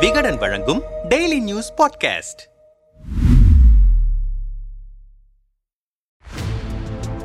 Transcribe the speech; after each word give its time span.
விகடன் 0.00 0.36
வழங்கும் 0.36 0.82
daily 1.08 1.40
news 1.40 1.72
podcast 1.72 2.42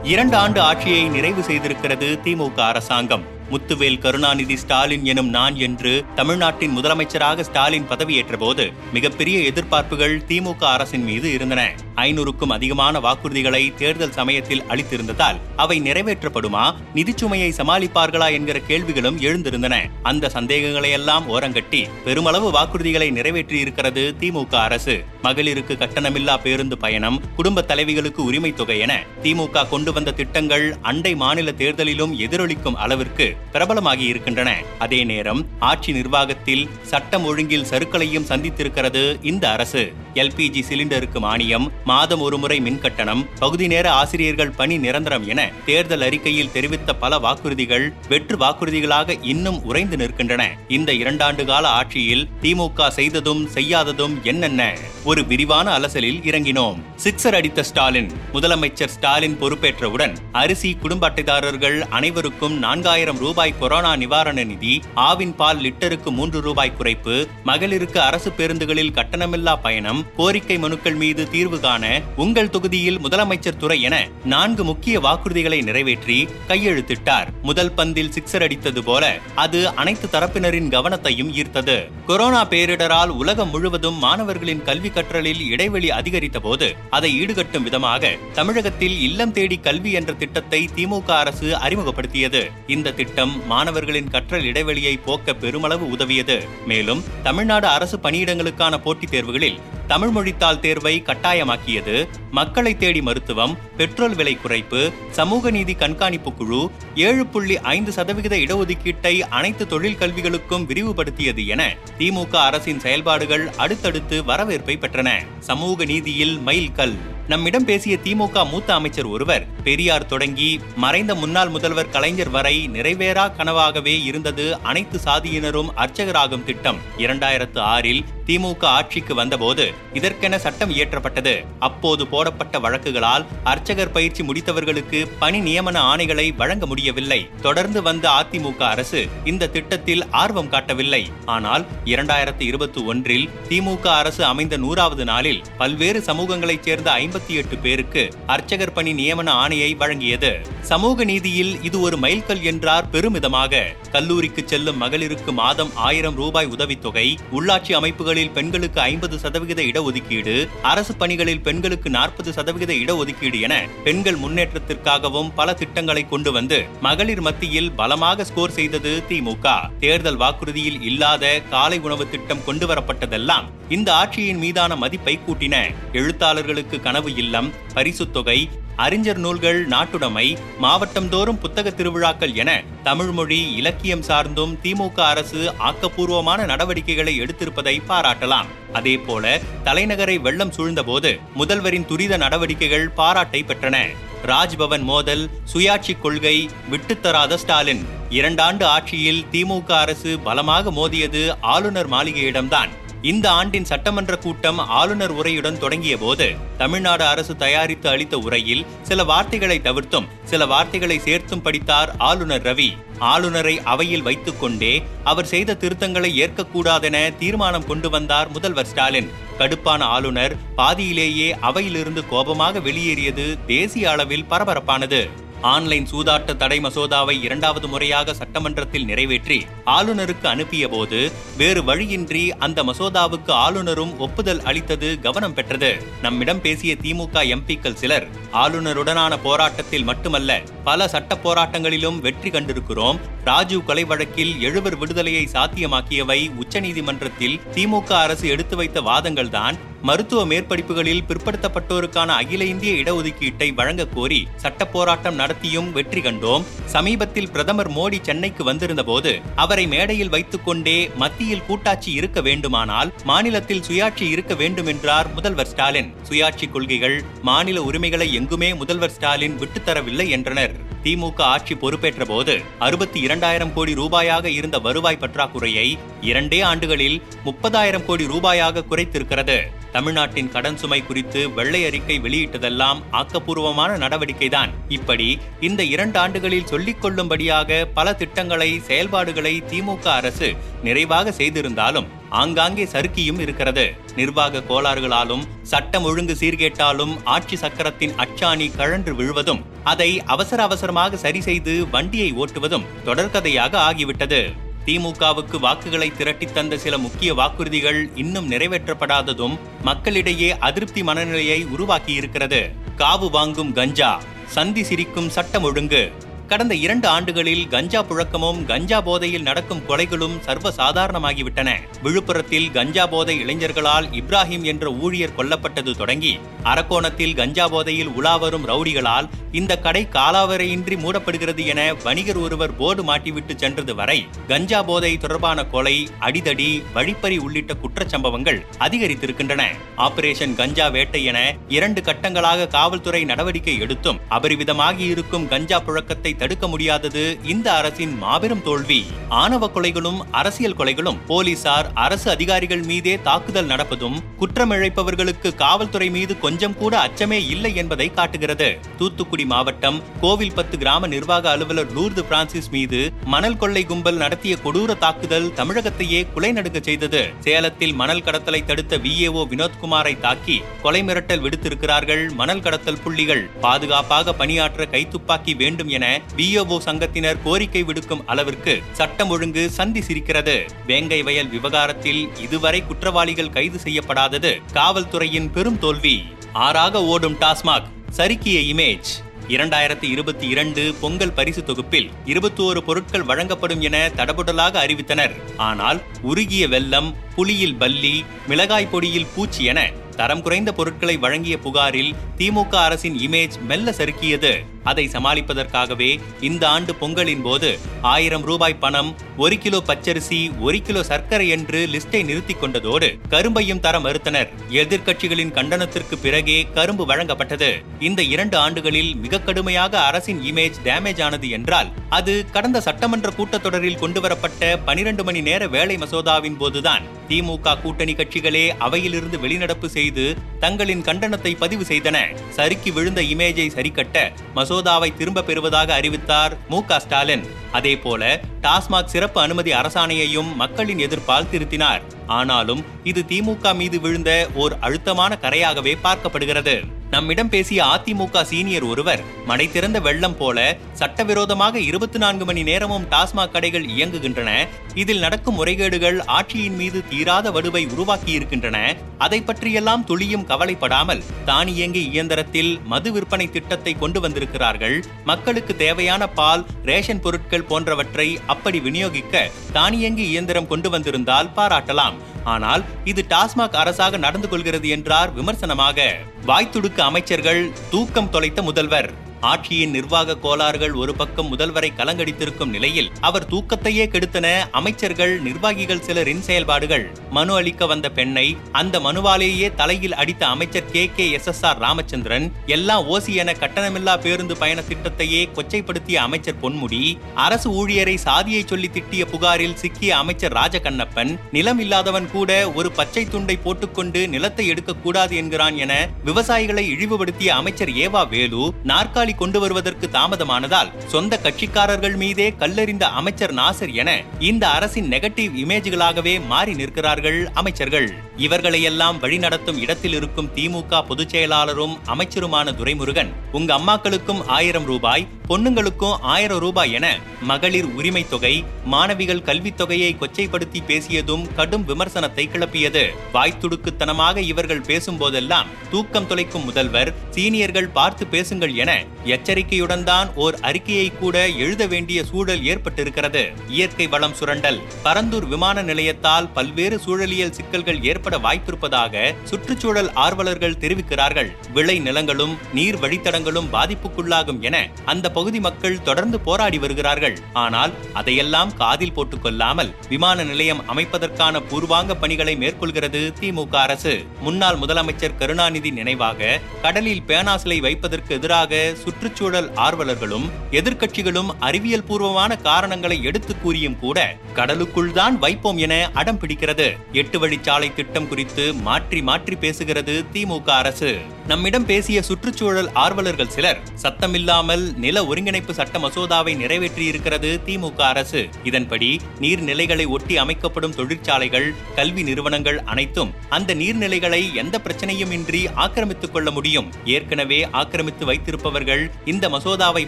இரண்டு 0.04 0.36
ஆண்டு 0.36 0.62
ஆட்சியை 0.62 1.10
நிறைவு 1.10 1.42
செய்திருக்கிறது 1.42 2.20
திமுக 2.24 2.60
அரசாங்கம். 2.60 3.26
முத்துவேல் 3.52 3.98
கருணாநிதி 3.98 4.58
ஸ்டாலின் 4.58 5.06
எனும் 5.06 5.30
நான் 5.30 5.56
என்று 5.56 6.04
தமிழ்நாட்டின் 6.16 6.78
முதலமைச்சராக 6.78 7.42
ஸ்டாலின் 7.42 7.88
பதவியேற்ற 7.90 8.38
போது 8.38 8.72
மிகப்பெரிய 8.94 9.52
எதிர்பார்ப்புகள் 9.52 10.16
திமுக 10.28 10.64
அரசின் 10.64 11.04
மீது 11.04 11.34
இருந்தன. 11.34 11.74
ஐநூறுக்கும் 11.96 12.54
அதிகமான 12.54 13.00
வாக்குறுதிகளை 13.00 13.76
தேர்தல் 13.76 14.12
சமயத்தில் 14.12 14.64
அளித்திருந்ததால் 14.64 15.36
அவை 15.56 15.82
நிறைவேற்றப்படுமா 15.82 16.74
நிதிச்சுமையை 16.96 17.50
சமாளிப்பார்களா 17.58 18.32
என்கிற 18.32 18.60
கேள்விகளும் 18.60 19.20
எழுந்திருந்தன. 19.20 19.90
அந்த 20.04 20.30
சந்தேகங்களை 20.30 20.92
எல்லாம் 20.92 21.30
ஓரங்கட்டி 21.30 21.88
பெருமளவு 22.06 22.52
வாக்குறுதிகளை 22.52 23.12
நிறைவேற்றியிருக்கிறது 23.12 24.16
திமுக 24.20 24.56
அரசு. 24.56 25.04
மகளிருக்கு 25.24 25.74
கட்டணமில்லா 25.78 26.38
பேருந்து 26.42 26.78
பயணம் 26.78 27.22
குடும்ப 27.36 27.66
தலைவிகளுக்கு 27.68 28.18
உரிமை 28.18 28.54
தொகை 28.54 28.80
என 28.80 29.04
திமுக 29.24 29.70
கொண்டு 29.70 29.94
வந்த 29.94 30.12
திட்டங்கள் 30.12 30.76
அண்டை 30.82 31.16
மாநில 31.16 31.52
தேர்தலிலும் 31.52 32.16
எதிரொலிக்கும் 32.18 32.74
அளவிற்கு 32.74 33.41
பிரபலமாகி 33.52 34.06
இருக்கின்றன. 34.06 34.58
அதே 34.80 35.04
நேரம் 35.04 35.46
ஆட்சி 35.60 35.92
நிர்வாகத்தில் 35.92 36.70
சட்டம் 36.82 37.26
ஒழுங்கில் 37.26 37.66
சருக்களையும் 37.70 38.28
சந்தித்திருக்கிறது 38.28 39.26
இந்த 39.26 39.50
அரசு. 39.50 39.94
எல்பிஜி 40.14 40.62
சிலிண்டருக்கு 40.70 41.20
மானியம் 41.22 41.68
மாதம் 41.84 42.20
ஒருமுறை 42.20 42.62
மின்கட்டணம் 42.62 43.26
பகுதி 43.40 43.68
நேர 43.68 43.92
ஆசிரியர்கள் 43.92 44.50
பணி 44.50 44.78
நிரந்தரம் 44.78 45.28
என 45.28 45.52
தேர்தல் 45.66 46.02
அறிக்கையில் 46.02 46.52
தெரிவித்த 46.52 46.94
பல 46.94 47.20
வாக்குறுதிகள் 47.20 47.94
வெற்று 48.10 48.38
வாக்குறுதிகளாக 48.38 49.18
இன்னும் 49.22 49.64
உறைந்து 49.64 49.98
நிற்கின்றன. 49.98 50.44
இந்த 50.68 50.94
இரண்டாண்டு 50.94 51.46
கால 51.46 51.68
ஆட்சியில் 51.68 52.30
திமுக 52.42 52.88
செய்ததும் 52.88 53.50
செய்யாததும் 53.54 54.22
என்னென்ன? 54.24 54.78
ஒரு 55.04 55.26
விரிவான 55.26 55.80
அலசலில் 55.80 56.22
இறங்கினோம். 56.22 56.80
சிக்ஸர் 57.04 57.36
அடித்த 57.36 57.64
ஸ்டாலின் 57.64 58.12
முதலமைச்சர் 58.34 58.88
ஸ்டாலின் 58.88 59.38
பொறுப்பேற்றவுடன் 59.42 60.16
அரிசி 60.32 60.74
குடும்ப 60.74 61.10
அட்டைதாரர்கள் 61.10 61.80
அனைவருக்கும் 61.80 62.64
நான்காயிரம் 62.64 63.18
ரூபாய் 63.18 63.31
கொரோனா 63.32 63.96
நிவாரண 63.96 64.44
நிதி 64.44 64.82
ஆவின் 64.96 65.36
பால் 65.36 65.58
லிட்டருக்கு 65.58 66.10
மூன்று 66.10 66.42
ரூபாய் 66.42 66.74
குறைப்பு 66.80 67.28
மகளிருக்கு 67.46 67.98
அரசு 67.98 68.30
பேருந்துகளில் 68.30 68.92
கட்டணமில்லா 68.92 69.54
பயணம் 69.62 70.06
கோரிக்கை 70.16 70.58
மனுக்கள் 70.58 70.96
மீது 70.96 71.30
தீர்வு 71.30 71.60
காண 71.60 72.02
உங்கள் 72.16 72.50
தொகுதியில் 72.50 73.00
முதலமைச்சர் 73.00 73.58
துறை 73.58 73.82
என 73.82 74.08
நான்கு 74.24 74.64
முக்கிய 74.64 75.00
வாக்குறுதிகளை 75.00 75.64
நிறைவேற்றி 75.64 76.28
கையெழுத்திட்டார். 76.48 77.28
முதல் 77.42 77.72
பந்தில் 77.78 78.12
சிக்ஸர் 78.16 78.46
அடித்தது 78.48 78.84
போல 78.84 79.14
அது 79.36 79.70
அனைத்து 79.76 80.08
தரப்பினரின் 80.08 80.70
கவனத்தையும் 80.70 81.32
ஈர்த்தது. 81.42 81.78
கொரோனா 82.06 82.46
பேரிடரால் 82.46 83.08
உலகம் 83.08 83.50
முழுவதும் 83.50 83.98
மாணவர்களின் 83.98 84.64
கல்வி 84.64 84.90
கற்றலில் 84.90 85.42
இடைவெளி 85.48 85.92
அதிகரித்த 85.92 86.40
போது 86.40 86.76
அதை 86.90 87.22
ஈடுகட்டும் 87.22 87.64
விதமாக 87.64 88.10
தமிழகத்தில் 88.34 89.00
இல்லம் 89.00 89.32
தேடி 89.32 89.58
கல்வி 89.58 89.92
என்ற 89.92 90.14
திட்டத்தை 90.14 90.70
திமுக 90.76 91.10
அரசு 91.12 91.56
அறிமுகப்படுத்தியது. 91.56 92.44
இந்த 92.68 92.92
திட்டம் 92.92 93.20
மாணவர்களின் 93.28 94.10
கற்றல் 94.10 94.44
இடைவெளியை 94.44 94.98
போக்க 94.98 95.34
பெருமளவு 95.34 95.90
உதவியது. 95.90 96.44
மேலும் 96.66 97.04
தமிழ்நாடு 97.24 97.68
அரசு 97.68 97.98
பணியிடங்களுக்கான 97.98 98.78
போட்டித் 98.78 99.12
தேர்வுகளில் 99.12 99.60
தமிழ் 99.88 100.10
மொழித்தாள் 100.10 100.60
தேர்வை 100.60 101.04
கட்டாயமாக்கியது. 101.06 102.08
மக்களை 102.32 102.78
தேடி 102.78 103.02
மருத்துவம் 103.02 103.58
பெட்ரோல் 103.78 104.16
விலை 104.16 104.38
குறைப்பு 104.44 104.94
சமூக 105.10 105.52
நீதி 105.52 105.74
கண்காணிப்பு 105.74 106.34
குழு 106.34 106.72
ஏழு 106.96 107.26
புள்ளி 107.26 107.60
ஐந்து 107.60 107.92
சதவிகித 107.92 108.36
இடஒதுக்கீட்டை 108.36 109.20
அனைத்து 109.20 109.68
தொழில் 109.68 109.98
கல்விகளுக்கும் 110.00 110.66
விரிவுபடுத்தியது 110.66 111.48
என 111.48 111.76
திமுக 111.98 112.36
அரசின் 112.36 112.80
செயல்பாடுகள் 112.80 113.50
அடுத்தடுத்து 113.58 114.24
வரவேற்பை 114.24 114.78
பெற்றன. 114.82 115.10
சமூக 115.40 115.86
நீதியில் 115.86 116.40
மைல்கல் 116.40 116.96
நம்மிடம் 117.28 117.66
பேசிய 117.66 117.98
திமுக 118.04 118.50
மூத்த 118.50 118.74
அமைச்சர் 118.74 119.06
ஒருவர் 119.06 119.46
பெரியார் 119.64 120.06
தொடங்கி 120.06 120.60
மறைந்த 120.76 121.16
முன்னாள் 121.16 121.50
முதல்வர் 121.50 121.90
கலைஞர் 121.90 122.30
வரை 122.30 122.70
நிறைவேறா 122.74 123.32
கனவாகவே 123.38 124.04
இருந்தது 124.04 124.60
அனைத்து 124.62 125.00
சாதியினரும் 125.06 125.70
அர்ச்சகராகும் 125.76 126.44
திட்டம். 126.44 126.78
இரண்டாயிரத்து 126.98 127.60
ஆறில் 127.60 128.06
திமுக 128.26 128.64
ஆட்சிக்கு 128.64 129.16
வந்தபோது 129.16 129.74
இதற்கென 129.94 130.36
சட்டம் 130.36 130.70
இயற்றப்பட்டது. 130.70 131.46
அப்போது 131.60 132.08
போடப்பட்ட 132.08 132.60
வழக்குகளால் 132.60 133.26
அர்ச்சகர் 133.44 133.92
பயிற்சி 133.92 134.24
முடித்தவர்களுக்கு 134.24 135.08
பணி 135.20 135.40
நியமன 135.40 135.80
ஆணைகளை 135.80 136.36
வழங்க 136.36 136.66
முடியவில்லை. 136.66 137.30
தொடர்ந்து 137.42 137.82
வந்த 137.82 138.10
அதிமுக 138.10 138.58
அரசு 138.58 139.08
இந்த 139.24 139.48
திட்டத்தில் 139.48 140.10
ஆர்வம் 140.10 140.50
காட்டவில்லை. 140.50 141.10
ஆனால் 141.26 141.66
இரண்டாயிரத்து 141.86 142.42
இருபத்தி 142.42 142.82
ஒன்றில் 142.82 143.30
திமுக 143.50 143.88
அரசு 143.88 144.26
அமைந்த 144.26 144.58
நூறாவது 144.58 145.06
நாளில் 145.06 145.42
பல்வேறு 145.58 146.00
சமூகங்களைச் 146.00 146.64
சேர்ந்த 146.64 146.92
ஐம்பத்தி 147.12 147.38
எட்டு 147.40 147.56
பேருக்கு 147.64 148.02
அர்ச்சகர் 148.34 148.74
பணி 148.76 148.92
நியமன 149.00 149.30
ஆணையை 149.42 149.70
வழங்கியது. 149.80 150.30
சமூக 150.70 151.04
நீதியில் 151.10 151.52
இது 151.68 151.78
ஒரு 151.86 151.98
மைல்கல் 152.04 152.44
என்றார். 152.52 152.86
பெருமிதமாக 152.94 153.60
கல்லூரிக்கு 153.96 154.42
செல்லும் 154.52 154.80
மகளிருக்கு 154.84 155.32
மாதம் 155.40 155.72
ஆயிரம் 155.88 156.18
ரூபாய் 156.22 156.50
உதவித்தொகை 156.56 157.06
உள்ளாட்சி 157.38 157.74
அமைப்புகளில் 157.80 158.32
பெண்களுக்கு 158.38 158.80
ஐம்பது 158.82 159.16
சதவிகித 159.24 159.62
இடஒதுக்கீடு 159.72 160.36
அரசு 160.72 160.94
பணிகளில் 161.02 161.44
பெண்களுக்கு 161.48 161.90
நாற்பது 161.98 162.32
சதவிகித 162.38 162.74
இடஒதுக்கீடு 162.84 163.40
என 163.48 163.56
பெண்கள் 163.88 164.22
முன்னேற்றத்திற்காகவும் 164.24 165.34
பல 165.40 165.54
திட்டங்களை 165.54 166.04
கொண்டு 166.14 166.32
வந்து 166.32 166.60
மகளிர் 166.88 167.24
மத்தியில் 167.28 167.74
பலமாக 167.82 168.28
ஸ்கோர் 168.32 168.58
செய்தது 168.60 168.94
திமுக 169.10 169.58
தேர்தல் 169.84 170.22
வாக்குறுதியில் 170.24 170.80
இல்லாத 170.92 171.34
காலை 171.56 171.80
உணவு 171.88 172.08
திட்டம் 172.14 172.46
கொண்டுவரப்பட்டதெல்லாம் 172.48 173.50
இந்த 173.76 173.90
ஆட்சியின் 173.94 174.42
மீதான 174.44 174.76
மதிப்பை 174.76 175.14
கூட்டின 175.26 175.56
எழுத்தாளர்களுக்கு 176.00 176.78
கனவு 176.88 177.01
இல்லம் 177.08 177.52
பரிசுத்தொகை 177.74 178.50
அறிஞர் 178.76 179.18
நூல்கள் 179.18 179.68
நாட்டுடைமை 179.68 180.38
மாவட்டந்தோறும் 180.62 181.40
புத்தக 181.40 181.70
திருவிழாக்கள் 181.70 182.34
என 182.34 182.64
தமிழ்மொழி 182.84 183.54
இலக்கியம் 183.56 184.02
சார்ந்தும் 184.02 184.58
திமுக 184.64 185.00
அரசு 185.00 185.54
ஆக்கப்பூர்வமான 185.60 186.46
நடவடிக்கைகளை 186.46 187.20
எடுத்திருப்பதை 187.20 187.82
பாராட்டலாம். 187.88 188.46
அதே 188.74 188.98
போல 188.98 189.40
தலைநகரை 189.64 190.22
வெள்ளம் 190.22 190.54
சூழ்ந்தபோது 190.54 191.20
முதல்வரின் 191.38 191.86
துரித 191.86 192.18
நடவடிக்கைகள் 192.18 192.90
பாராட்டை 192.90 193.46
பெற்றன. 193.48 193.78
ராஜ்பவன் 194.24 194.84
மோதல் 194.84 195.30
சுயாட்சி 195.54 196.00
கொள்கை 196.00 196.50
விட்டுத்தராத 196.72 197.36
ஸ்டாலின். 197.36 197.86
இரண்டாண்டு 198.10 198.64
ஆட்சியில் 198.64 199.26
திமுக 199.32 199.72
அரசு 199.72 200.20
பலமாக 200.20 200.72
மோதியது 200.72 201.36
ஆளுநர் 201.42 201.90
மாளிகையிடம்தான். 201.90 202.70
இந்த 203.10 203.32
ஆண்டின் 203.32 203.66
சட்டமன்ற 203.66 204.16
கூட்டம் 204.16 204.58
ஆளுநர் 204.80 205.12
உரையுடன் 205.12 205.58
தொடங்கிய 205.58 205.98
போது 205.98 206.28
தமிழ்நாடு 206.58 207.04
அரசு 207.04 207.36
தயாரித்து 207.36 207.90
அளித்த 207.90 208.18
உரையில் 208.18 208.66
சில 208.82 209.04
வார்த்தைகளை 209.04 209.60
தவிர்த்தும் 209.60 210.10
சில 210.24 210.46
வார்த்தைகளை 210.46 210.98
சேர்த்தும் 211.00 211.42
படித்தார் 211.42 211.96
ஆளுநர் 211.98 212.42
ரவி. 212.42 212.70
ஆளுநரை 213.00 213.60
அவையில் 213.64 214.02
வைத்துக் 214.02 214.40
கொண்டே 214.40 214.84
அவர் 215.04 215.26
செய்த 215.26 215.58
திருத்தங்களை 215.62 216.12
ஏற்கக்கூடாதென 216.24 217.18
தீர்மானம் 217.18 217.68
கொண்டு 217.68 217.90
வந்தார் 217.90 218.32
முதல்வர் 218.32 218.66
ஸ்டாலின். 218.66 219.10
கடுப்பான 219.40 219.82
ஆளுநர் 219.96 220.36
பாதியிலேயே 220.56 221.36
அவையிலிருந்து 221.42 222.04
கோபமாக 222.10 222.60
வெளியேறியது 222.60 223.38
தேசிய 223.48 223.92
அளவில் 223.92 224.30
பரபரப்பானது. 224.30 225.30
ஆன்லைன் 225.42 225.88
சூதாட்ட 225.92 226.36
தடை 226.36 226.60
மசோதாவை 226.60 227.22
இரண்டாவது 227.22 227.68
முறையாக 227.68 228.14
சட்டமன்றத்தில் 228.14 228.86
நிறைவேற்றி 228.86 229.46
ஆளுநருக்கு 229.66 230.26
அனுப்பிய 230.26 230.68
போது 230.68 231.12
வேறு 231.38 231.64
வழியின்றி 231.64 232.38
அந்த 232.38 232.64
மசோதாவுக்கு 232.64 233.32
ஆளுநரும் 233.32 234.00
ஒப்புதல் 234.00 234.42
அளித்தது 234.42 235.00
கவனம் 235.00 235.34
பெற்றது. 235.34 235.84
நம்மிடம் 236.02 236.42
பேசிய 236.42 236.76
திமுக 236.82 237.36
எம்பிக்கள் 237.36 237.74
சிலர் 237.74 238.08
ஆளுநருடனான 238.34 239.18
போராட்டத்தில் 239.24 239.84
மட்டுமல்ல 239.84 240.42
பல 240.64 240.88
சட்ட 240.88 241.18
போராட்டங்களிலும் 241.24 242.00
வெற்றி 242.00 242.30
கண்டிருக்கிறோம். 242.30 243.00
ராஜீவ் 243.26 243.66
கொலை 243.66 243.84
வழக்கில் 243.84 244.42
எழுவர் 244.42 244.78
விடுதலையை 244.78 245.30
சாத்தியமாக்கியவை 245.32 246.32
உச்சநீதிமன்றத்தில் 246.44 247.40
திமுக 247.56 247.92
அரசு 247.92 248.28
எடுத்து 248.28 248.56
வைத்த 248.56 248.82
வாதங்கள்தான். 248.82 249.58
மருத்துவ 249.82 250.26
மேற்படிப்புகளில் 250.26 251.04
பிற்படுத்தப்பட்டோருக்கான 251.08 252.08
அகில 252.08 252.46
இந்திய 252.46 252.74
இடஒதுக்கீட்டை 252.74 253.54
வழங்க 253.54 253.86
கோரி 253.86 254.28
சட்ட 254.36 254.68
போராட்டம் 254.68 255.20
நடத்தியும் 255.20 255.72
வெற்றி 255.72 256.02
கண்டோம். 256.02 256.44
சமீபத்தில் 256.66 257.32
பிரதமர் 257.32 257.72
மோடி 257.72 258.00
சென்னைக்கு 258.02 258.44
வந்திருந்த 258.44 258.84
போது 258.84 259.20
அவரை 259.36 259.68
மேடையில் 259.68 260.10
வைத்துக் 260.10 260.46
கொண்டே 260.46 260.90
மத்தியில் 260.96 261.46
கூட்டாட்சி 261.48 261.92
இருக்க 261.92 262.22
வேண்டுமானால் 262.22 262.94
மாநிலத்தில் 263.04 263.64
சுயாட்சி 263.70 264.08
இருக்க 264.10 264.36
வேண்டும் 264.36 264.66
என்றார் 264.66 265.14
முதல்வர் 265.14 265.48
ஸ்டாலின். 265.48 265.94
சுயாட்சி 266.10 266.50
கொள்கைகள் 266.52 267.04
மாநில 267.22 267.64
உரிமைகளை 267.64 268.14
எங்குமே 268.14 268.54
முதல்வர் 268.54 268.92
ஸ்டாலின் 268.92 269.40
விட்டுத்தரவில்லை 269.40 270.10
என்றனர். 270.10 270.71
திமுக 270.84 271.22
ஆட்சி 271.22 271.56
பொறுப்பேற்ற 271.56 272.06
போது 272.06 272.42
அறுபத்தி 272.60 273.00
இரண்டாயிரம் 273.00 273.54
கோடி 273.54 273.74
ரூபாயாக 273.74 274.26
இருந்த 274.26 274.60
வருவாய் 274.60 275.00
பற்றாக்குறையை 275.02 275.78
இரண்டே 276.02 276.42
ஆண்டுகளில் 276.42 277.02
முப்பதாயிரம் 277.26 277.86
கோடி 277.86 278.06
ரூபாயாக 278.06 278.66
குறைத்திருக்கிறது. 278.70 279.38
தமிழ்நாட்டின் 279.72 280.32
கடன் 280.32 280.58
சுமை 280.58 280.86
குறித்து 280.86 281.34
வெள்ளை 281.34 281.66
அறிக்கை 281.66 282.00
வெளியிட்டதெல்லாம் 282.00 282.82
ஆக்கப்பூர்வமான 282.92 283.78
நடவடிக்கைதான். 283.78 284.50
இப்படி 284.70 285.20
இந்த 285.40 285.64
இரண்டு 285.64 286.00
ஆண்டுகளில் 286.00 286.46
சொல்லிக் 286.46 286.82
கொள்ளும்படியாக 286.82 287.66
பல 287.74 287.94
திட்டங்களை 287.94 288.60
செயல்பாடுகளை 288.60 289.44
திமுக 289.52 289.88
அரசு 289.88 290.36
நிறைவாக 290.64 291.12
செய்திருந்தாலும் 291.12 292.00
ஆங்காங்கே 292.20 292.66
சறுக்கியும் 292.66 293.20
இருக்கிறது. 293.20 293.66
நிர்வாக 293.96 294.44
கோளாறுகளாலும் 294.50 295.24
சட்டம் 295.42 295.84
ஒழுங்கு 295.84 296.16
சீர்கேட்டாலும் 296.20 296.94
ஆட்சி 297.04 297.36
சக்கரத்தின் 297.36 297.96
அச்சாணி 297.96 298.48
கழன்று 298.56 298.96
விழுவதும் 298.96 299.42
அதை 299.64 300.02
அவசர 300.06 300.44
அவசரமாக 300.44 300.98
சரி 300.98 301.22
செய்து 301.22 301.70
வண்டியை 301.70 302.14
ஓட்டுவதும் 302.14 302.70
தொடர்கதையாக 302.86 303.54
ஆகிவிட்டது. 303.70 304.22
திமுகவுக்கு 304.66 305.38
வாக்குகளை 305.40 305.92
திரட்டி 305.98 306.26
தந்த 306.26 306.58
சில 306.58 306.78
முக்கிய 306.78 307.14
வாக்குறுதிகள் 307.14 307.80
இன்னும் 307.96 308.32
நிறைவேற்றப்படாததும் 308.32 309.36
மக்களிடையே 309.62 310.38
அதிருப்தி 310.38 310.84
மனநிலையை 310.84 311.46
உருவாக்கியிருக்கிறது. 311.46 312.42
காவு 312.78 313.10
வாங்கும் 313.10 313.54
கஞ்சா 313.54 313.92
சந்தி 314.26 314.64
சிரிக்கும் 314.64 315.10
சட்டம் 315.10 315.44
ஒழுங்கு 315.44 315.92
கடந்த 316.32 316.56
இரண்டு 316.56 316.88
ஆண்டுகளில் 316.88 317.48
கஞ்சா 317.48 317.84
புழக்கமும் 317.84 318.46
கஞ்சா 318.46 318.82
போதையில் 318.82 319.22
நடக்கும் 319.22 319.64
கொலைகளும் 319.68 320.20
சர்வ 320.20 320.52
சாதாரணமாகிவிட்டன 320.58 321.50
விழுப்புரத்தில் 321.84 322.52
கஞ்சா 322.52 322.86
போதை 322.86 323.16
இளைஞர்களால் 323.26 323.88
இப்ராஹிம் 323.92 324.42
என்ற 324.42 324.72
ஊழியர் 324.72 325.16
கொல்லப்பட்டது 325.18 325.76
தொடங்கி 325.76 326.20
அரக்கோணத்தில் 326.44 327.16
கஞ்சா 327.16 327.48
போதையில் 327.48 327.90
உலாவரும் 327.90 328.46
ரவுடிகளால் 328.46 329.10
இந்த 329.32 329.58
கடை 329.58 329.88
காலாவரையின்றி 329.92 330.78
மூடப்படுகிறது 330.78 331.46
என 331.46 331.74
வணிகர் 331.84 332.20
ஒருவர் 332.20 332.56
போர்டு 332.56 332.84
மாட்டிவிட்டு 332.84 333.36
சென்றது 333.36 333.76
வரை 333.76 334.06
கஞ்சா 334.28 334.64
போதை 334.64 334.98
தொடர்பான 334.98 335.46
கொலை 335.46 335.88
அடிதடி 336.00 336.64
வழிப்பறி 336.74 337.18
உள்ளிட்ட 337.18 337.54
குற்றச்சம்பவங்கள் 337.54 338.42
அதிகரித்திருக்கின்றன. 338.60 339.44
ஆபரேஷன் 339.78 340.36
கஞ்சா 340.36 340.68
வேட்டை 340.68 341.04
என 341.04 341.36
இரண்டு 341.48 341.82
கட்டங்களாக 341.82 342.48
காவல்துறை 342.48 343.04
நடவடிக்கை 343.04 343.60
எடுத்தும் 343.60 344.02
அபரிவிதமாகி 344.10 344.86
இருக்கும் 344.96 345.28
கஞ்சா 345.28 345.60
புழக்கத்தை 345.60 346.20
தடுக்க 346.22 346.46
முடியாதது 346.48 347.04
இந்த 347.34 347.48
அரசின் 347.60 347.94
மாபெரும் 347.98 348.44
தோல்வி. 348.48 348.80
ஆணவ 349.22 349.50
கொலைகளும் 349.56 350.00
அரசியல் 350.20 350.58
கொலைகளும் 350.60 351.00
போலீசார் 351.08 351.68
அரசு 351.86 352.08
அதிகாரிகள் 352.10 352.64
மீதே 352.70 352.94
தாக்குதல் 353.08 353.50
நடப்பதும் 353.52 353.98
குற்றமிழைப்பவர்களுக்கு 354.20 355.30
காவல்துறை 355.36 355.90
மீது 355.96 356.14
கொஞ்சம் 356.26 356.58
கூட 356.58 356.74
அச்சமே 356.86 357.20
இல்லை 357.34 357.52
என்பதை 357.62 357.88
காட்டுகிறது. 357.94 358.50
தூத்துக்குடி 358.78 359.26
மாவட்டம் 359.26 359.80
கோவில்பத்து 360.02 360.58
கிராம 360.64 360.88
நிர்வாக 360.88 361.30
அலுவலர் 361.30 361.74
லூர்து 361.78 362.04
பிரான்சிஸ் 362.10 362.50
மீது 362.50 362.82
மணல் 363.06 363.40
கொள்ளை 363.42 363.64
கும்பல் 363.66 364.00
நடத்திய 364.04 364.36
கொடூர 364.46 364.78
தாக்குதல் 364.78 365.28
தமிழகத்தையே 365.40 366.02
குலை 366.14 366.32
நடுங்க 366.32 366.60
செய்தது. 366.70 367.02
சேலத்தில் 367.20 367.76
மணல் 367.82 368.06
கடத்தலை 368.10 368.42
தடுத்த 368.46 368.78
விஏஓ 368.86 369.24
வினோத்குமாரை 369.34 369.96
தாக்கி 370.00 370.38
கொலை 370.64 370.84
மிரட்டல் 370.84 371.26
விடுத்திருக்கிறார்கள் 371.26 372.06
மணல் 372.22 372.46
கடத்தல் 372.46 372.82
புள்ளிகள். 372.84 373.26
பாதுகாப்பாக 373.42 374.14
பணியாற்ற 374.14 374.68
கைத்துப்பாக்கி 374.72 375.36
வேண்டும் 375.44 375.70
என 375.78 375.86
பிஓஓ 376.18 376.58
சங்கத்தினர் 376.66 377.22
கோரிக்கை 377.24 377.64
விடுக்கும் 377.64 378.08
அளவிற்கு 378.08 378.54
சட்டம் 378.74 379.10
ஒழுங்கு 379.10 379.50
சந்தி 379.50 379.82
சிரிக்கிறது. 379.82 380.36
வேங்கை 380.68 381.04
வயல் 381.04 381.30
விவகாரத்தில் 381.30 382.02
இதுவரை 382.22 382.60
குற்றவாளிகள் 382.66 383.30
கைது 383.30 383.60
செய்யப்படாதது 383.64 384.34
காவல்துறையின் 384.54 385.32
பெரும் 385.32 385.60
தோல்வி. 385.60 385.96
ஆறாக 386.34 386.84
ஓடும் 386.86 387.18
டாஸ்மாக் 387.22 387.70
சறுக்கிய 387.98 388.40
இமேஜ் 388.54 388.92
இரண்டாயிரத்தி 389.28 389.84
இருபத்தி 389.84 390.28
இரண்டு 390.28 390.76
பொங்கல் 390.82 391.14
பரிசு 391.14 391.44
தொகுப்பில் 391.44 391.90
இருபத்தோரு 392.06 392.58
பொருட்கள் 392.58 393.04
வழங்கப்படும் 393.04 393.62
என 393.62 393.92
தடபுடலாக 393.96 394.56
அறிவித்தனர். 394.66 395.14
ஆனால் 395.38 395.82
உருகிய 396.02 396.48
வெள்ளம் 396.48 396.96
புலியில் 397.16 397.56
பல்லி 397.56 398.06
மிளகாய் 398.28 398.72
பொடியில் 398.72 399.12
பூச்சி 399.16 399.44
என 399.44 399.70
தரம் 399.96 400.22
குறைந்த 400.22 400.54
பொருட்களை 400.54 400.98
வழங்கிய 400.98 401.38
புகாரில் 401.38 401.96
திமுக 402.18 402.54
அரசின் 402.56 402.98
இமேஜ் 402.98 403.36
மெல்ல 403.48 403.72
சறுக்கியது. 403.72 404.32
அதை 404.64 404.86
சமாளிப்பதற்காகவே 404.94 406.00
இந்த 406.20 406.44
ஆண்டு 406.50 406.74
பொங்கலின் 406.82 407.22
போது 407.22 407.50
ஆயிரம் 407.82 408.22
ரூபாய் 408.22 408.56
பணம் 408.56 408.90
ஒரு 409.18 409.38
கிலோ 409.38 409.62
பச்சரிசி 409.68 410.40
ஒரு 410.40 410.62
கிலோ 410.62 410.84
சர்க்கரை 410.84 411.28
என்று 411.28 411.68
லிஸ்டை 411.74 412.04
நிறுத்திக் 412.04 412.42
கொண்டதோடு 412.42 412.90
கரும்பையும் 413.10 413.60
தர 413.60 413.80
மறுத்தனர். 413.80 414.30
எதிர்க்கட்சிகளின் 414.50 415.34
கண்டனத்திற்கு 415.38 415.96
பிறகே 416.02 416.48
கரும்பு 416.54 416.86
வழங்கப்பட்டது. 416.86 417.52
இந்த 417.80 418.02
இரண்டு 418.04 418.38
ஆண்டுகளில் 418.38 418.96
மிக 418.96 419.20
கடுமையாக 419.20 419.80
அரசின் 419.80 420.22
இமேஜ் 420.32 420.60
டேமேஜ் 420.64 421.02
ஆனது 421.02 421.30
என்றால் 421.30 421.72
அது 421.90 422.26
கடந்த 422.32 422.62
சட்டமன்ற 422.62 423.10
கூட்டத்தொடரில் 423.18 423.80
கொண்டுவரப்பட்ட 423.80 424.58
பனிரெண்டு 424.66 425.04
மணி 425.04 425.22
நேர 425.22 425.48
வேலை 425.48 425.78
மசோதாவின் 425.78 426.38
போதுதான் 426.38 426.84
திமுக 427.10 427.56
கூட்டணி 427.62 427.94
கட்சிகளே 427.94 428.44
அவையிலிருந்து 428.60 429.18
வெளிநடப்பு 429.24 429.66
செய்து 429.66 430.06
தங்களின் 430.40 430.82
கண்டனத்தை 430.82 431.32
பதிவு 431.38 431.64
செய்தன. 431.64 431.98
சறுக்கி 432.30 432.72
விழுந்த 432.72 433.02
இமேஜை 433.02 433.48
சரிக்கட்ட 433.56 434.12
மசோதாவை 434.52 434.98
திரும்ப 434.98 435.22
பெறுவதாக 435.22 435.74
அறிவித்தார் 435.74 436.38
மு 436.50 436.62
ஸ்டாலின். 436.78 437.26
அதே 437.52 437.78
போல 437.78 438.20
டாஸ்மாக் 438.42 438.92
சிறப்பு 438.94 439.22
அனுமதி 439.22 439.52
அரசாணையையும் 439.52 440.36
மக்களின் 440.36 440.78
எதிர்ப்பால் 440.78 441.28
திருத்தினார். 441.32 441.82
ஆனாலும் 442.08 442.66
இது 442.84 443.04
திமுக 443.08 443.56
மீது 443.56 443.80
விழுந்த 443.80 444.28
ஓர் 444.34 444.58
அழுத்தமான 444.60 445.18
கரையாகவே 445.22 445.76
பார்க்கப்படுகிறது. 445.84 446.56
நம்மிடம் 446.94 447.30
பேசிய 447.30 447.60
அதிமுக 447.64 448.22
சீனியர் 448.22 448.64
ஒருவர் 448.64 449.02
மடை 449.26 449.46
திறந்த 449.52 449.80
வெள்ளம் 449.80 450.16
போல 450.18 450.38
சட்டவிரோதமாக 450.74 451.60
இருபத்தி 451.60 452.00
நான்கு 452.00 452.26
மணி 452.26 452.44
நேரமும் 452.44 452.88
டாஸ்மாக் 452.92 453.32
கடைகள் 453.32 453.68
இயங்குகின்றன. 453.76 454.32
இதில் 454.74 455.00
நடக்கும் 455.00 455.38
முறைகேடுகள் 455.40 455.98
ஆட்சியின் 456.18 456.58
மீது 456.62 456.84
தீராத 456.90 457.32
வடுவை 457.32 457.64
உருவாக்கி 457.74 458.12
இருக்கின்றன 458.12 458.58
அதை 458.98 459.22
பற்றியெல்லாம் 459.22 459.86
துளியும் 459.86 460.26
கவலைப்படாமல் 460.26 461.04
தானியங்கி 461.26 461.84
இயந்திரத்தில் 461.92 462.60
மது 462.66 462.92
விற்பனை 462.92 463.30
திட்டத்தை 463.30 463.74
கொண்டு 463.78 464.02
வந்திருக்கிறார்கள். 464.02 464.84
மக்களுக்கு 465.04 465.56
தேவையான 465.56 466.08
பால் 466.08 466.46
ரேஷன் 466.64 467.00
பொருட்கள் 467.00 467.44
போன்றவற்றை 467.44 468.20
அப்படி 468.26 468.60
விநியோகிக்க 468.60 469.30
தானியங்கி 469.54 470.08
இயந்திரம் 470.10 470.48
கொண்டு 470.48 470.70
வந்திருந்தால் 470.70 471.32
பாராட்டலாம். 471.36 471.98
ஆனால் 472.24 472.64
இது 472.84 473.06
டாஸ்மாக் 473.10 473.56
அரசாக 473.56 473.98
நடந்து 473.98 474.30
கொள்கிறது 474.30 474.70
என்றார் 474.70 475.14
விமர்சனமாக. 475.14 475.94
வாய்த்துடுக்க 476.26 476.80
அமைச்சர்கள் 476.80 477.52
தூக்கம் 477.70 478.10
தொலைத்த 478.10 478.42
முதல்வர். 478.42 479.10
ஆட்சியின் 479.22 479.70
நிர்வாக 479.70 480.18
கோளாறுகள் 480.18 480.74
ஒரு 480.74 480.96
பக்கம் 480.96 481.38
முதல்வரை 481.38 481.70
கலங்கடித்திருக்கும் 481.78 482.50
நிலையில் 482.50 482.92
அவர் 483.00 483.28
தூக்கத்தையே 483.30 483.86
கெடுத்தன 483.88 484.50
அமைச்சர்கள் 484.52 485.22
நிர்வாகிகள் 485.22 485.84
சிலரின் 485.88 486.20
செயல்பாடுகள். 486.20 486.92
மனு 487.10 487.36
அளிக்க 487.36 487.66
வந்த 487.66 487.90
பெண்ணை 487.90 488.38
அந்த 488.52 488.80
மனுவாலேயே 488.80 489.56
தலையில் 489.56 489.94
அடித்த 489.94 490.28
அமைச்சர் 490.28 490.72
K. 490.72 490.90
K. 490.96 491.12
S. 491.12 491.28
S. 491.28 491.46
R. 491.46 491.58
Ramachandran 491.58 492.32
எல்லாம் 492.46 492.88
ஓசி 492.88 493.14
என 493.14 493.32
கட்டணமில்லா 493.32 494.00
பேருந்து 494.00 494.38
பயண 494.38 494.62
திட்டத்தையே 494.62 495.30
கொச்சைப்படுத்திய 495.32 495.96
அமைச்சர் 495.96 496.40
பொன்முடி 496.42 496.98
அரசு 497.16 497.52
ஊழியரை 497.52 497.96
சாதியை 497.96 498.44
சொல்லி 498.46 498.70
திட்டிய 498.74 499.06
புகாரில் 499.06 499.56
சிக்கிய 499.56 499.98
அமைச்சர் 499.98 500.34
ராஜகண்ணப்பன் 500.34 501.20
நிலம் 501.32 501.60
இல்லாதவன் 501.60 502.12
கூட 502.12 502.52
ஒரு 502.54 502.72
பச்சை 502.72 503.06
துண்டை 503.06 503.38
போட்டுக்கொண்டு 503.38 504.08
நிலத்தை 504.08 504.48
எடுக்கக்கூடாது 504.48 505.16
என்கிறான் 505.16 505.58
என 505.58 505.90
விவசாயிகளை 506.06 506.66
இழிவுபடுத்திய 506.68 507.28
அமைச்சர் 507.28 507.70
ஏவா 507.70 508.10
வேலு 508.10 508.54
நாற்காலி 508.64 509.11
கூலி 509.12 509.20
கொண்டு 509.20 509.40
வருவதற்கு 509.40 509.88
தாமதமானதால் 509.88 510.70
சொந்த 510.88 511.20
கட்சிக்காரர்கள் 511.24 511.96
மீதே 511.96 512.28
கல்லறிந்த 512.40 512.86
அமைச்சர் 513.00 513.34
நாசர் 513.34 513.74
என 513.74 513.90
இந்த 514.20 514.44
அரசின் 514.48 514.90
நெகட்டிவ் 514.92 515.34
இமேஜ்களாகவே 515.44 516.14
மாறி 516.26 516.54
நிற்கிறார்கள் 516.54 517.20
அமைச்சர்கள். 517.34 517.88
இவர்களையெல்லாம் 518.18 519.00
வழிநடத்தும் 519.02 519.58
இடத்தில் 519.58 519.94
இருக்கும் 519.94 520.30
திமுக 520.36 520.82
பொதுச் 520.88 521.14
செயலாளரும் 521.16 521.76
அமைச்சருமான 521.86 522.54
துரைமுருகன் 522.60 523.12
உங்க 523.32 523.52
அம்மாக்களுக்கும் 523.58 524.22
ஆயிரம் 524.28 524.66
ரூபாய் 524.66 525.08
பொண்ணுங்களுக்கும் 525.32 525.98
ஆயிரம் 526.02 526.40
ரூபாய் 526.40 526.72
என 526.72 527.00
மகளிர் 527.22 527.66
உரிமை 527.66 528.08
தொகை 528.10 528.46
மாணவிகள் 528.64 529.22
கல்வித் 529.22 529.58
தொகையை 529.58 529.98
கொச்சைப்படுத்தி 530.00 530.60
பேசியதும் 530.68 531.34
கடும் 531.36 531.68
விமர்சனத்தை 531.68 532.28
கிளப்பியது. 532.28 532.84
வாய்த்துடுக்குத்தனமாக 533.14 534.18
இவர்கள் 534.18 534.62
பேசும்போதெல்லாம் 534.62 535.48
தூக்கம் 535.72 536.08
தொலைக்கும் 536.08 536.44
முதல்வர் 536.44 536.94
சீனியர்கள் 537.12 537.70
பார்த்து 537.74 538.08
பேசுங்கள் 538.08 538.56
என 538.56 538.84
எச்சரிக்கையுடன் 539.04 539.84
தான் 539.84 540.16
ஓர் 540.16 540.36
அறிக்கையை 540.42 540.92
கூட 541.00 541.30
எழுத 541.30 541.68
வேண்டிய 541.68 542.04
சூழல் 542.04 542.42
ஏற்பட்டிருக்கிறது. 542.42 543.24
இயற்கை 543.48 543.88
வளம் 543.88 544.14
சுரண்டல் 544.14 544.60
பரந்தூர் 544.84 545.28
விமான 545.28 545.64
நிலையத்தால் 545.64 546.32
பல்வேறு 546.34 546.80
சூழலியல் 546.86 547.32
சிக்கல்கள் 547.32 547.84
ஏற்பட 547.84 548.18
வாய்ப்பிருப்பதாக 548.18 549.14
சுற்றுச்சூழல் 549.24 549.94
ஆர்வலர்கள் 549.94 550.60
தெரிவிக்கிறார்கள். 550.60 551.32
விளை 551.54 551.80
நிலங்களும் 551.80 552.38
நீர் 552.54 552.80
வழித்தடங்களும் 552.80 553.50
பாதிப்புக்குள்ளாகும் 553.54 554.40
என 554.40 554.70
அந்த 554.86 555.20
பகுதி 555.22 555.40
மக்கள் 555.48 555.82
தொடர்ந்து 555.88 556.20
போராடி 556.28 556.58
வருகிறார்கள். 556.66 557.18
ஆனால் 557.44 557.74
அதையெல்லாம் 558.00 558.54
காதில் 558.62 558.94
போட்டுக் 558.96 559.24
கொள்ளாமல் 559.24 559.74
விமான 559.92 560.24
நிலையம் 560.30 560.64
அமைப்பதற்கான 560.72 561.42
பூர்வாங்க 561.50 561.96
பணிகளை 562.04 562.36
மேற்கொள்கிறது 562.44 563.02
திமுக 563.20 563.56
அரசு. 563.66 563.94
முன்னாள் 564.26 564.60
முதலமைச்சர் 564.62 565.18
கருணாநிதி 565.20 565.72
நினைவாக 565.80 566.40
கடலில் 566.64 567.04
பேனாசிலை 567.10 567.58
வைப்பதற்கு 567.66 568.14
எதிராக 568.18 568.62
சுற்றுச்சூழல் 568.84 569.50
ஆர்வலர்களும் 569.66 570.28
எதிர்க்கட்சிகளும் 570.60 571.30
அறிவியல் 571.50 571.86
பூர்வமான 571.90 572.32
காரணங்களை 572.48 572.98
எடுத்து 573.10 573.34
கூறியும் 573.44 573.78
கூட 573.84 574.00
கடலுக்குள் 574.40 574.92
தான் 575.00 575.16
வைப்போம் 575.24 575.62
என 575.66 575.74
அடம் 576.02 576.20
பிடிக்கிறது. 576.22 576.68
எட்டு 577.02 577.20
வழிச்சாலை 577.24 577.70
திட்டம் 577.80 578.10
குறித்து 578.12 578.46
மாற்றி 578.68 579.02
மாற்றி 579.10 579.38
பேசுகிறது 579.44 579.96
திமுக 580.14 580.50
அரசு. 580.62 580.92
நம்மிடம் 581.32 581.68
பேசிய 581.72 581.98
சுற்றுச்சூழல் 582.10 582.70
ஆர்வலர்கள் 582.84 583.34
சிலர் 583.36 583.62
சத்தமில்லாமல் 583.84 584.66
நில 584.86 585.04
ஒருங்கிணைப்பு 585.12 585.54
சட்ட 585.54 585.80
மசோதாவை 585.80 586.34
நிறைவேற்றியிருக்கிறது 586.42 587.30
திமுக 587.46 587.82
அரசு. 587.82 588.30
இதன்படி 588.44 589.00
நீர்நிலைகளை 589.22 589.86
ஒட்டி 589.88 590.18
அமைக்கப்படும் 590.18 590.76
தொழிற்சாலைகள் 590.76 591.54
கல்வி 591.76 592.04
நிறுவனங்கள் 592.04 592.60
அனைத்தும் 592.64 593.14
அந்த 593.30 593.56
நீர்நிலைகளை 593.56 594.34
எந்த 594.34 594.62
பிரச்சனையும் 594.64 595.12
இன்றி 595.12 595.42
ஆக்கிரமித்துக் 595.56 596.14
கொள்ள 596.14 596.32
முடியும். 596.32 596.72
ஏற்கனவே 596.86 597.48
ஆக்கிரமித்து 597.52 598.06
வைத்திருப்பவர்கள் 598.06 598.92
இந்த 599.06 599.30
மசோதாவை 599.30 599.88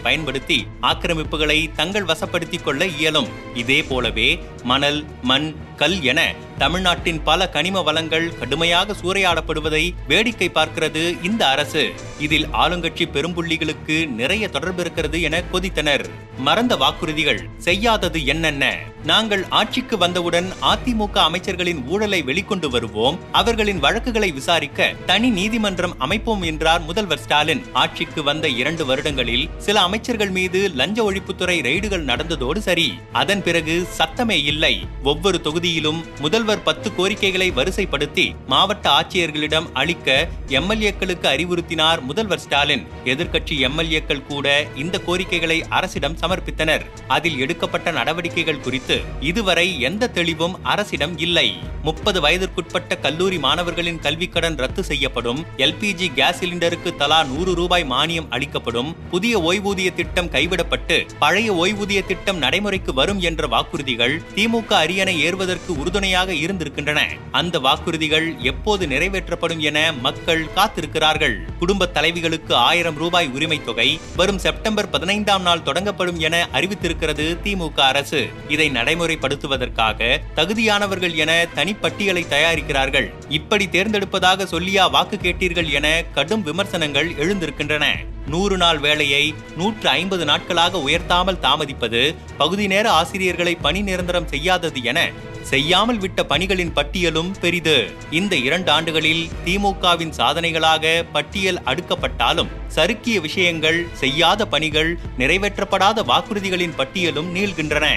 பயன்படுத்தி 0.00 0.66
ஆக்கிரமிப்புகளை 0.82 1.58
தங்கள் 1.76 2.10
வசப்படுத்திக் 2.12 2.64
கொள்ள 2.64 2.86
இயலும். 2.86 3.28
இதே 3.54 3.82
போலவே 3.82 4.42
மணல் 4.62 5.04
மண் 5.22 5.54
கல் 5.76 6.02
என 6.02 6.34
தமிழ்நாட்டின் 6.58 7.22
பல 7.22 7.48
கனிம 7.48 7.82
வளங்கள் 7.82 8.38
கடுமையாக 8.38 8.94
சூறையாடப்படுவதை 9.02 9.84
வேடிக்கை 10.08 10.50
பார்க்கிறது 10.54 11.24
இந்த 11.24 11.46
அரசு. 11.46 11.92
இதில் 12.18 12.46
ஆளுங்கட்சி 12.46 13.04
பெரும்புள்ளிகளுக்கு 13.14 13.96
நிறைய 14.06 14.48
தொடர்பு 14.48 14.80
இருக்கிறது. 14.80 15.03
என 15.12 15.42
கொதித்தனர். 15.52 16.04
மறந்த 16.38 16.76
வாக்குறுதிகள் 16.76 17.48
செய்யாதது 17.58 18.26
என்னென்ன? 18.26 18.78
நாங்கள் 19.04 19.46
ஆட்சிக்கு 19.48 19.98
வந்தவுடன் 19.98 20.52
அதிமுக 20.62 21.14
அமைச்சர்களின் 21.14 21.86
ஊழலை 21.86 22.22
வெளிக்கொண்டு 22.22 22.68
வருவோம். 22.70 23.18
அவர்களின் 23.32 23.78
வழக்குகளை 23.78 24.32
விசாரிக்க 24.32 24.94
தனி 25.06 25.30
நீதிமன்றம் 25.30 25.94
அமைப்போம் 25.98 26.42
என்றார் 26.42 26.80
முதல்வர் 26.80 27.18
ஸ்டாலின். 27.18 27.64
ஆட்சிக்கு 27.72 28.22
வந்த 28.22 28.48
இரண்டு 28.48 28.86
வருடங்களில் 28.86 29.50
சில 29.58 29.80
அமைச்சர்கள் 29.80 30.30
மீது 30.30 30.70
லஞ்ச 30.74 31.10
ஒழிப்புத்துறை 31.10 31.60
ரெய்டுகள் 31.60 32.04
நடந்ததோடு 32.04 32.58
சரி. 32.58 32.94
அதன் 33.12 33.42
பிறகு 33.42 33.88
சத்தமே 33.98 34.44
இல்லை. 34.44 34.86
ஒவ்வொரு 35.02 35.40
தொகுதியிலும் 35.44 36.04
முதல்வர் 36.20 36.62
பத்து 36.62 36.94
கோரிக்கைகளை 36.94 37.50
வரிசைப்படுத்தி 37.50 38.34
மாவட்ட 38.46 38.90
ஆட்சியர்களிடம் 38.90 39.66
அளிக்க 39.72 40.28
எம்எல்ஏக்களுக்கு 40.48 41.22
அறிவுறுத்தினார் 41.22 42.00
முதல்வர் 42.00 42.38
ஸ்டாலின். 42.38 42.86
எதிர்க்கட்சி 43.04 43.68
எம்எல்ஏக்கள் 43.68 44.26
கூட 44.26 44.66
இந்த 44.76 44.93
கோரிக்கைகளை 45.00 45.64
அரசிடம் 45.68 46.16
சமர்ப்பித்தனர். 46.16 46.82
அதில் 47.08 47.38
எடுக்கப்பட்ட 47.38 47.90
நடவடிக்கைகள் 47.90 48.60
குறித்து 48.60 49.00
இதுவரை 49.20 49.80
எந்த 49.80 50.10
தெளிவும் 50.10 50.64
அரசிடம் 50.64 51.18
இல்லை. 51.18 51.72
முப்பது 51.82 52.20
வயதிற்குட்பட்ட 52.20 53.00
கல்லூரி 53.00 53.38
மாணவர்களின் 53.38 53.98
கல்விக்கடன் 53.98 54.56
ரத்து 54.56 54.84
செய்யப்படும். 54.84 55.46
எல்பிஜி 55.56 56.12
கேஸ் 56.14 56.44
சிலிண்டருக்கு 56.44 56.96
தலா 56.96 57.24
நூறு 57.24 57.54
ரூபாய் 57.54 57.86
மானியம் 57.90 58.26
அளிக்கப்படும். 58.30 58.96
புதிய 59.10 59.38
ஓய்வூதிய 59.38 59.94
திட்டம் 59.94 60.30
கைவிடப்பட்டு 60.30 61.06
பழைய 61.18 61.52
ஓய்வூதிய 61.52 62.06
திட்டம் 62.06 62.38
நடைமுறைக்கு 62.38 62.94
வரும் 62.94 63.20
என்ற 63.20 63.46
வாக்குறுதிகள் 63.46 64.22
திமுக 64.34 64.72
அரியணை 64.72 65.20
ஏறுவதற்கு 65.20 65.78
உறுதுணையாக 65.78 66.32
இருந்திருக்கின்றன. 66.32 67.06
அந்த 67.30 67.58
வாக்குறுதிகள் 67.58 68.36
எப்போது 68.38 68.86
நிறைவேற்றப்படும் 68.86 69.58
என 69.58 69.92
மக்கள் 69.92 70.46
காத்திருக்கிறார்கள். 70.56 71.36
குடும்ப 71.58 71.90
தலைவிகளுக்கு 71.94 72.52
ஆயிரம் 72.52 72.96
ரூபாய் 72.96 73.28
உரிமை 73.28 73.64
தொகை. 73.64 74.00
வரும் 74.16 74.38
செப்டம்பர் 74.38 74.83
பதினைந்தாம் 74.90 75.42
நாள் 75.42 75.60
தொடங்கப்படும் 75.60 76.16
என 76.16 76.48
அறிவித்திருக்கிறது 76.52 77.36
திமுக 77.44 77.80
அரசு. 77.80 78.28
இதை 78.48 78.70
நடைமுறைப்படுத்துவதற்காக 78.70 80.20
தகுதியானவர்கள் 80.36 81.14
என 81.14 81.46
தனிப்பட்டியலை 81.54 82.24
தயாரிக்கிறார்கள். 82.28 83.12
இப்படி 83.28 83.66
தேர்ந்தெடுப்பதாக 83.66 84.46
சொல்லியா 84.50 84.90
வாக்கு 84.90 85.16
கேட்டீர்கள் 85.16 85.70
என 85.70 86.02
கடும் 86.14 86.42
விமர்சனங்கள் 86.42 87.10
எழுந்திருக்கின்றன. 87.10 87.86
நூறு 88.26 88.56
நாள் 88.56 88.78
வேலையை 88.78 89.34
நூற்று 89.56 89.88
ஐம்பது 89.88 90.24
நாட்களாக 90.24 90.78
உயர்த்தாமல் 90.78 91.38
தாமதிப்பது 91.42 92.14
பகுதி 92.38 92.66
நேர 92.66 92.90
ஆசிரியர்களை 92.90 93.54
பணி 93.54 93.82
நிரந்தரம் 93.82 94.28
செய்யாதது 94.28 94.82
என 94.82 95.10
செய்யாமல் 95.50 95.98
விட்ட 95.98 96.20
பணிகளின் 96.24 96.72
பட்டியலும் 96.72 97.30
பெரிது. 97.40 97.76
இந்த 98.10 98.36
இரண்டு 98.36 98.70
ஆண்டுகளில் 98.70 99.28
திமுகவின் 99.44 100.14
சாதனைகளாக 100.18 101.04
பட்டியல் 101.12 101.60
அடுக்கப்பட்டாலும் 101.64 102.52
சறுக்கிய 102.76 103.20
விஷயங்கள் 103.20 103.86
செய்யாத 103.92 104.46
பணிகள் 104.46 104.98
நிறைவேற்றப்படாத 105.18 106.04
வாக்குறுதிகளின் 106.10 106.76
பட்டியலும் 106.76 107.30
நீள்கின்றன. 107.30 107.88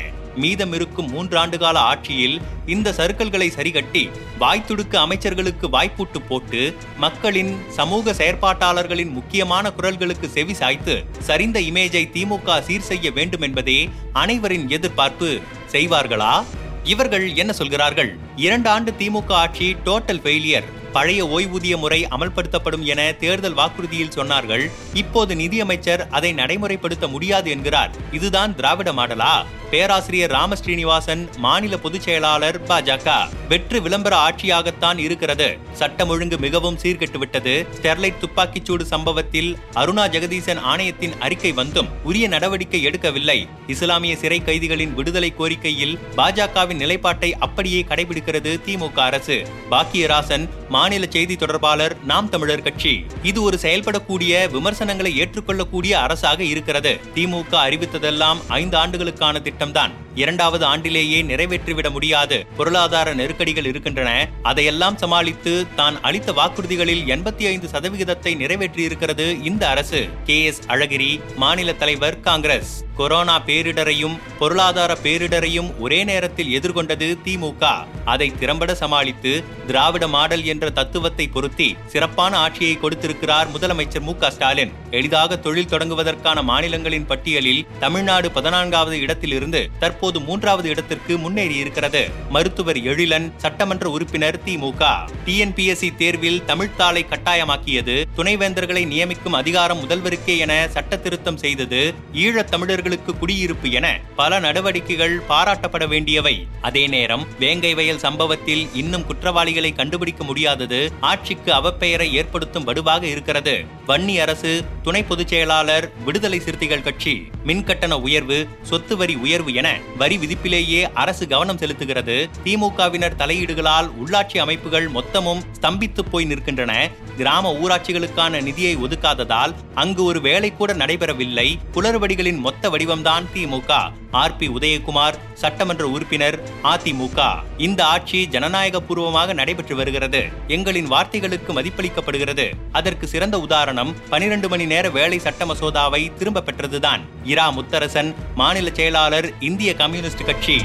மீதமிருக்கும் 0.42 1.10
மூன்றாண்டு 1.14 1.58
கால 1.58 1.80
ஆட்சியில் 1.80 2.42
இந்த 2.66 2.94
சறுக்கல்களை 2.98 3.48
சரிகட்டி 3.50 4.10
வாய்த்துடுக்க 4.40 4.96
அமைச்சர்களுக்கு 5.06 5.68
வாய்ப்பூட்டு 5.72 6.20
போட்டு 6.28 6.62
மக்களின் 6.98 7.54
சமூக 7.70 8.14
செயற்பாட்டாளர்களின் 8.14 9.12
முக்கியமான 9.12 9.72
குரல்களுக்கு 9.78 10.30
செவி 10.30 10.54
சாய்த்து 10.54 11.04
சரிந்த 11.28 11.60
இமேஜை 11.60 12.06
திமுக 12.18 12.60
சீர் 12.62 12.90
செய்ய 12.92 13.12
வேண்டும் 13.12 13.42
என்பதே 13.42 13.90
அனைவரின் 14.14 14.70
எதிர்பார்ப்பு. 14.70 15.32
செய்வார்களா? 15.72 16.44
இவர்கள் 16.88 17.36
என்ன 17.36 17.54
சொல்கிறார்கள்? 17.54 18.18
இரண்டு 18.36 18.70
ஆண்டு 18.70 18.94
திமுக 19.00 19.32
ஆட்சி 19.32 19.76
டோட்டல் 19.86 20.22
ஃபெயிலியர் 20.24 20.64
பழைய 20.92 21.26
ஓய்வூதிய 21.26 21.78
முறை 21.78 22.06
அமல்படுத்தப்படும் 22.06 22.82
என 22.82 23.12
தேர்தல் 23.12 23.54
வாக்குறுதியில் 23.54 24.16
சொன்னார்கள். 24.16 24.72
இப்போது 24.94 25.36
நிதியமைச்சர் 25.36 26.08
அதை 26.10 26.34
நடைமுறைப்படுத்த 26.34 27.10
முடியாது 27.10 27.50
என்கிறார். 27.50 27.92
இதுதான் 28.12 28.56
திராவிட 28.56 28.92
மாடலா? 28.92 29.46
பேராசிரியர் 29.72 30.32
ராமஸ்ரீனிவாசன் 30.32 31.38
மாநில 31.38 31.78
பொதுச் 31.78 32.02
செயலாளர் 32.02 32.64
பாஜக. 32.64 33.14
வெற்று 33.50 33.82
விளம்பர 33.82 34.16
ஆட்சியாகத்தான் 34.16 34.98
இருக்கிறது. 34.98 35.58
சட்டம் 35.74 36.10
ஒழுங்கு 36.10 36.38
மிகவும் 36.38 36.78
சீர்கெட்டு 36.78 37.18
விட்டது 37.18 37.68
ஸ்டெர்லைட் 37.82 38.22
துப்பாக்கிச்சூடு 38.22 38.82
சம்பவத்தில் 38.82 39.58
அருணா 39.76 40.06
ஜெகதீசன் 40.14 40.60
ஆணையத்தின் 40.60 41.18
அறிக்கை 41.20 41.52
வந்தும் 41.52 41.88
உரிய 42.04 42.28
நடவடிக்கை 42.28 42.86
எடுக்கவில்லை. 42.86 43.48
இஸ்லாமிய 43.68 44.16
சிறை 44.16 44.42
கைதிகளின் 44.46 44.94
விடுதலை 44.94 45.36
கோரிக்கையில் 45.36 46.00
பாஜகவின் 46.18 46.76
நிலைப்பாட்டை 46.76 47.36
அப்படியே 47.36 47.86
கடைபிடிக்கிறது 47.90 48.54
திமுக 48.66 49.00
அரசு. 49.00 49.48
பாக்கியராசன் 49.72 50.50
மாநில 50.70 51.06
செய்தி 51.10 51.36
தொடர்பாளர் 51.36 51.98
நாம் 52.04 52.30
தமிழர் 52.30 52.62
கட்சி. 52.62 53.06
இது 53.24 53.42
ஒரு 53.42 53.60
செயல்படக்கூடிய 53.62 54.52
விமர்சனங்களை 54.52 55.18
ஏற்றுக்கொள்ளக்கூடிய 55.18 56.00
அரசாக 56.02 56.44
இருக்கிறது. 56.44 57.00
திமுக 57.16 57.52
அறிவித்ததெல்லாம் 57.52 58.38
ஐந்து 58.48 58.78
ஆண்டுகளுக்கான 58.78 59.40
திட்டம் 59.40 59.56
திட்டம்தான் 59.57 59.93
இரண்டாவது 60.18 60.66
ஆண்டிலேயே 60.66 61.22
நிறைவேற்றிவிட 61.24 61.90
முடியாது. 61.90 62.46
பொருளாதார 62.58 63.14
நெருக்கடிகள் 63.14 63.66
இருக்கின்றன. 63.66 64.30
அதையெல்லாம் 64.42 64.98
சமாளித்து 64.98 65.66
தான் 65.76 66.02
அளித்த 66.02 66.32
வாக்குறுதிகளில் 66.32 67.06
எண்பத்தி 67.06 67.48
ஐந்து 67.48 67.68
சதவிகிதத்தை 67.68 68.36
நிறைவேற்றியிருக்கிறது 68.36 69.46
இந்த 69.46 69.68
அரசு. 69.68 70.08
கே. 70.24 70.44
எஸ். 70.44 70.62
அழகிரி 70.68 71.20
மாநில 71.36 71.74
தலைவர் 71.74 72.20
காங்கிரஸ். 72.20 72.86
கொரோனா 72.98 73.42
பேரிடரையும் 73.46 74.18
பொருளாதார 74.40 74.98
பேரிடரையும் 75.04 75.78
ஒரே 75.80 76.04
நேரத்தில் 76.04 76.60
எதிர்கொண்டது 76.60 77.18
திமுக. 77.26 77.86
அதை 78.06 78.34
திறம்பட 78.40 78.76
சமாளித்து 78.76 79.44
திராவிட 79.68 80.08
மாடல் 80.08 80.44
என்ற 80.44 80.70
தத்துவத்தை 80.70 81.28
பொருத்தி 81.28 81.78
சிறப்பான 81.86 82.38
ஆட்சியை 82.38 82.78
கொடுத்திருக்கிறார் 82.78 83.48
முதலமைச்சர் 83.48 84.00
மு 84.00 84.14
ஸ்டாலின். 84.30 84.72
எளிதாக 84.92 85.38
தொழில் 85.38 85.66
தொடங்குவதற்கான 85.66 86.44
மாநிலங்களின் 86.44 87.06
பட்டியலில் 87.06 87.66
தமிழ்நாடு 87.80 88.32
பதினான்காவது 88.32 89.00
இடத்திலிருந்து 89.00 89.70
தற்போது 90.08 90.30
மூன்றாவது 90.32 90.70
இடத்திற்கு 90.70 91.18
முன்னேறி 91.18 91.56
இருக்கிறது. 91.56 92.10
மருத்துவர் 92.30 92.78
எழிலன் 92.78 93.32
சட்டமன்ற 93.38 93.90
உறுப்பினர் 93.90 94.40
திமுக 94.46 94.96
டிஎன்பிஎஸ்சி 95.26 95.96
தேர்வில் 95.96 96.44
தமிழ்த்தாளை 96.46 97.06
கட்டாயமாக்கியது. 97.06 98.04
துணைவேந்தர்களை 98.16 98.86
நியமிக்கும் 98.86 99.36
அதிகாரம் 99.36 99.80
முதல்வருக்கே 99.80 100.38
என 100.38 100.68
சட்ட 100.70 100.98
திருத்தம் 100.98 101.38
செய்தது. 101.38 101.94
ஈழத் 102.14 102.52
தமிழர்களுக்கு 102.52 103.18
குடியிருப்பு 103.18 103.72
என 103.72 104.00
பல 104.16 104.40
நடவடிக்கைகள் 104.40 105.22
பாராட்டப்பட 105.30 105.88
வேண்டியவை. 105.88 106.48
அதே 106.62 106.88
நேரம் 106.88 107.28
வேங்கை 107.40 107.74
வயல் 107.74 108.00
சம்பவத்தில் 108.00 108.68
இன்னும் 108.74 109.06
குற்றவாளிகளை 109.06 109.74
கண்டுபிடிக்க 109.74 110.24
முடியாதது. 110.24 110.92
ஆட்சிக்கு 111.00 111.54
அவப்பெயரை 111.54 112.12
ஏற்படுத்தும் 112.12 112.68
வடுவாக 112.68 113.04
இருக்கிறது. 113.04 113.66
வன்னி 113.88 114.16
அரசு 114.16 114.66
துணை 114.84 115.04
பொதுச் 115.04 115.28
செயலாளர் 115.28 115.92
விடுதலை 116.06 116.40
சிறுத்தைகள் 116.40 116.82
கட்சி 116.82 117.32
மின்கட்டண 117.46 118.02
உயர்வு 118.02 118.48
சொத்து 118.62 118.98
வரி 118.98 119.16
உயர்வு 119.16 119.54
என 119.54 119.80
வரி 119.98 120.18
விதிப்பிலேயே 120.18 120.82
அரசு 120.94 121.28
கவனம் 121.28 121.58
செலுத்துகிறது. 121.58 122.30
திமுகவினர் 122.44 123.18
தலையீடுகளால் 123.18 123.90
உள்ளாட்சி 124.06 124.38
அமைப்புகள் 124.38 124.90
மொத்தமும் 124.92 125.42
ஸ்தம்பித்து 125.62 126.02
போய் 126.12 126.26
நிற்கின்றன. 126.26 126.92
கிராம 127.18 127.54
ஊராட்சிகளுக்கான 127.54 128.42
நிதியை 128.42 128.78
ஒதுக்காததால் 128.78 129.54
அங்கு 129.76 130.04
ஒரு 130.04 130.22
வேலை 130.22 130.56
கூட 130.56 130.74
நடைபெறவில்லை. 130.74 131.56
குளறுபடிகளின் 131.74 132.38
மொத்த 132.38 132.70
வடிவம்தான் 132.70 133.26
திமுக. 133.34 133.92
ஆர் 134.12 134.36
பி 134.36 134.48
உதயகுமார் 134.48 135.14
சட்டமன்ற 135.34 135.88
உறுப்பினர் 135.88 136.50
அதிமுக. 136.64 137.36
இந்த 137.58 137.86
ஆட்சி 137.86 138.28
ஜனநாயக 138.28 138.82
பூர்வமாக 138.82 139.34
நடைபெற்று 139.34 139.76
வருகிறது. 139.76 140.26
எங்களின் 140.48 140.92
வார்த்தைகளுக்கு 140.92 141.48
மதிப்பளிக்கப்படுகிறது. 141.48 142.52
அதற்கு 142.72 143.08
சிறந்த 143.08 143.40
உதாரணம் 143.40 143.96
பனிரெண்டு 144.10 144.50
மணி 144.50 144.66
நேர 144.66 144.90
வேலை 144.90 145.20
சட்ட 145.20 145.46
மசோதாவை 145.46 146.14
திரும்ப 146.14 146.42
பெற்றதுதான். 146.42 147.02
இரா 147.24 147.52
முத்தரசன் 147.52 148.16
மாநில 148.36 148.70
செயலாளர் 148.74 149.32
இந்திய 149.40 149.74
கம்யூனிஸ்ட் 149.74 150.26
கட்சி. 150.26 150.58